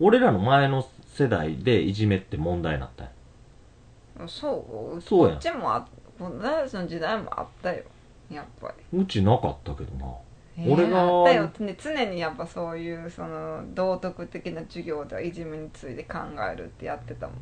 [0.00, 0.84] 俺らの前の
[1.14, 4.28] 世代でいじめって問題になったんや？
[4.28, 5.00] そう？
[5.00, 5.86] そうやこっちもあ
[6.18, 7.84] 私たちの時代もあったよ。
[8.30, 8.98] やっぱり。
[8.98, 10.06] うちなかったけどな。
[10.58, 16.18] えー俺があったよ、ね、常にやっぱそういうその道徳的な授業ではいじめについて考
[16.52, 17.36] えるってやってたもん。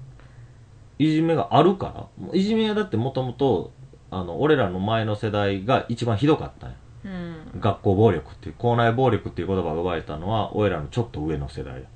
[0.99, 2.29] いじめがあるから？
[2.35, 3.73] いじめはだってもともと、
[4.11, 6.77] あの、俺らの前の世代が一番ひどかったんや。
[7.05, 11.89] うん学校暴力っていう、校内暴力っていう言葉が奪われたのは、俺らのちょっと上の世代や。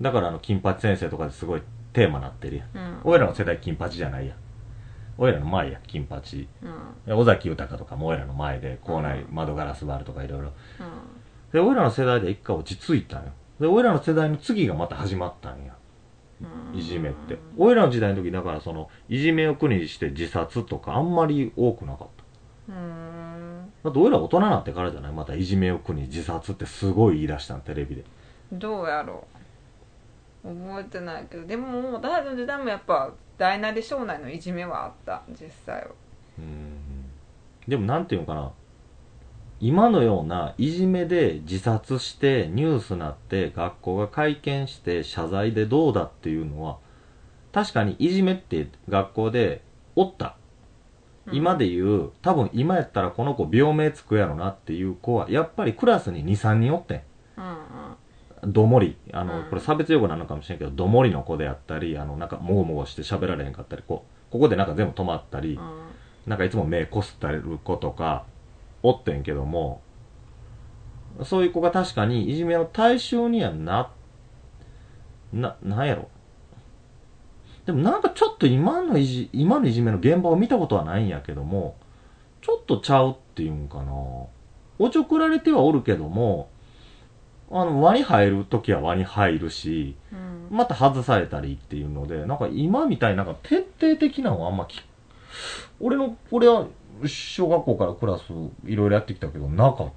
[0.00, 2.68] だからあの、金八先生とかですごいテーマになってるやん。
[2.76, 4.36] うん俺らの世代金八じゃないやん。
[5.18, 6.48] 俺らの前や、金八。
[7.06, 10.48] うん尾崎豊とかも俺らの前で、校内窓ガラス割るとかいろいろ。
[10.48, 10.52] う
[11.52, 13.30] で、俺らの世代で一回落ち着いたんよ。
[13.60, 15.74] で、俺らの世代の次がまた始まったんや。
[16.42, 17.38] んいじめって。
[17.56, 22.72] 俺らの時代の時、だからその、いじめを苦にして自殺とかあんまり多くなかった。
[22.72, 25.12] うんだって俺ら大人になってからじゃない？
[25.12, 28.04] またいじめを苦に自殺ってすごい言い出したん、テレビで。
[28.52, 29.26] どうやろ
[30.44, 35.88] う覚えてないけどでももう私たちの時代もやっぱ大なり小なりのいじめはあった実際は
[36.38, 37.10] うん。
[37.66, 38.52] でもなんていうのかな？
[39.62, 46.78] 今のようないじめで自殺してニュースなって学校が会見して謝罪でどうだっていうのは
[47.52, 49.62] 確かにいじめって学校で
[49.94, 50.36] おった。
[51.30, 57.02] 今で言う、多分今やったらこの子病名つくやろなっていう子はやっぱりクラスに2、3人おってん。
[57.38, 57.96] うん
[58.44, 59.44] どもり、あの、うん。
[59.44, 65.60] これ差別用語なのかもしれんけど、どもりの子であったり、あの、なんか、もごもごして喋られへんかったり、こう、ここでなんか全部止まったり
[66.26, 68.24] なんかいつも目こすったりる子とか、
[68.82, 69.82] おってんけども、
[71.24, 73.90] そういう子が確かにいじめの対象にはな、
[75.32, 76.08] な、なんやろ。
[77.66, 81.76] でもなんかちょっと今のいじ、今のいじめの現場を見たことはないんやけども、
[82.40, 83.92] ちょっとちゃうっていうんかな。
[84.78, 86.48] おちょくられてはおるけども、
[87.50, 94.82] あの、輪に入るときは輪に入るし、うんまた外されたりっていうので、なんか今みたいになんか徹底的なのはあんまき、
[95.80, 96.66] 俺の、俺は
[97.06, 98.32] 小学校からクラス
[98.64, 99.92] いろいろやってきたけど、なかった。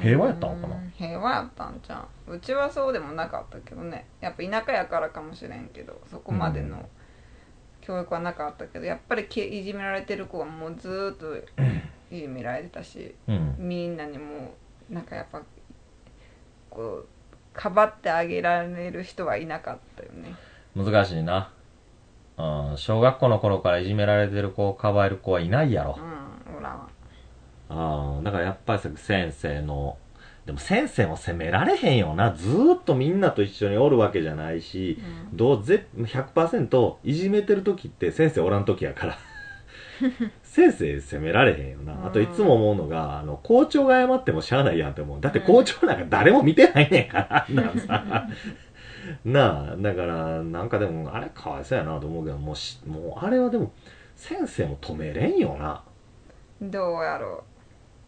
[0.00, 0.76] 平和やったのかな？
[0.76, 6.88] うん平和やったんじゃんうちはそうでもなかったけどねやっぱ田舎やからかもしれんけどそこまでうんの
[7.82, 11.36] 教育はなかったけどやっぱりけいじめられてる子はもうずーっと
[12.10, 13.56] いじめられてたしうん。
[13.58, 14.54] みんなにも
[14.90, 15.42] うなんかやっぱ
[16.70, 17.06] こう
[17.52, 20.34] かばってあげられる人はいなかったよね
[20.74, 21.52] 難しいな。
[22.38, 26.00] うん、小学校の頃からいじめられてる子をかばえる子はいないやろう。
[26.00, 26.23] んお
[26.64, 26.88] らん
[27.68, 29.96] ああ、だからやっぱりさ先生の
[30.46, 32.34] でも先生も責められへんよな。
[32.34, 34.98] ずーっとみんなと一緒におるわけじゃないし、
[35.30, 39.18] うんどうぜ100%いじめてる時って先生おらん時やから。
[40.42, 42.06] 先生責められへんよな。
[42.06, 45.20] あといつも思うのが、あの、校長が謝ってもしゃあないやんって思う。
[45.20, 48.28] だって校長なんか誰も見てないねんから、 なんさ。
[49.24, 53.72] なあ、だから、なんかでも、あれかわいそうやなと思うけど、もうし、もうあれはでも、
[54.16, 55.82] 先生も止めれんよな。
[56.60, 57.44] どうやろ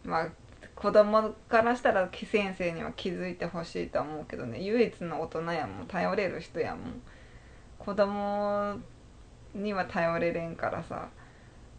[0.05, 0.09] う。
[0.09, 0.27] まあ
[0.75, 4.61] 子供からしたら先生には気づいてほしいとは思うけどね。
[4.61, 5.87] 唯一の大人やもん。
[5.87, 7.01] 頼れる人やもん。
[7.79, 8.75] 子供
[9.55, 11.09] には頼れれんからさ。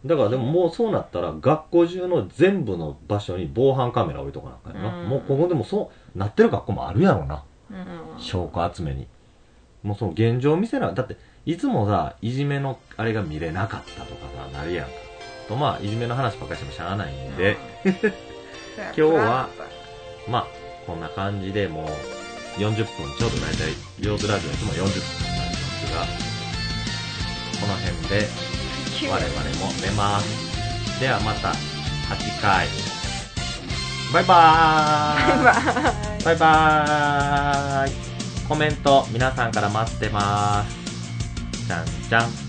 [0.04, 5.08] だからでももうそうなったら学校中の全部の場所に防犯カメラ置いとかなあかんよな、うん。
[5.08, 7.44] もうここでもそうなってる学校もあるやろな。
[7.70, 8.20] うん。
[8.20, 9.06] 証拠集めに。
[9.82, 10.92] もうその現状を見せな。
[10.92, 11.16] だって
[11.46, 15.07] いつもさいじめのあれが見れなかったとかさなるやんか
[15.48, 17.92] とまあいじめの話ばっかりしてもしゃあないんで、うん。
[18.78, 19.48] 今日は
[20.28, 20.46] まあ
[20.86, 21.90] こんな感じでも
[22.56, 22.86] う40分
[23.18, 26.28] ちょうど大体ヨーズラジオいつも40分になりますが
[27.60, 28.28] この辺で
[29.10, 31.00] 我々も寝ます。
[31.00, 32.66] ではまた8回
[34.12, 35.44] バイバーイ。
[35.44, 36.24] バイバイ。
[36.24, 37.92] バイバーイ。
[38.48, 40.76] コメント皆さんから待ってます。
[41.66, 42.47] じゃんじゃん